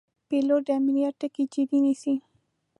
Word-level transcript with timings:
پیلوټ 0.27 0.61
د 0.67 0.69
امنیت 0.79 1.13
ټکي 1.19 1.43
جدي 1.53 1.79
نیسي. 1.85 2.15